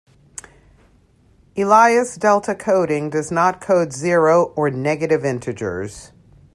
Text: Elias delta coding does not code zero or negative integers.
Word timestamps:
Elias 1.55 2.15
delta 2.15 2.55
coding 2.55 3.11
does 3.11 3.29
not 3.29 3.61
code 3.61 3.93
zero 3.93 4.45
or 4.55 4.71
negative 4.71 5.23
integers. 5.23 6.11